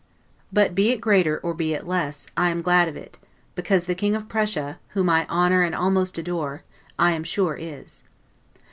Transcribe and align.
But, 0.51 0.73
be 0.73 0.89
it 0.89 0.99
greater 0.99 1.37
or 1.43 1.53
be 1.53 1.75
it 1.75 1.85
less, 1.85 2.25
I 2.35 2.49
am 2.49 2.63
glad 2.63 2.87
of 2.87 2.95
it; 2.95 3.19
because 3.53 3.85
the 3.85 3.93
King 3.93 4.15
of 4.15 4.27
Prussia 4.27 4.79
(whom 4.95 5.11
I 5.11 5.27
honor 5.29 5.61
and 5.61 5.75
almost 5.75 6.17
adore) 6.17 6.63
I 6.97 7.11
am 7.11 7.23
sure 7.23 7.53
is. 7.55 8.01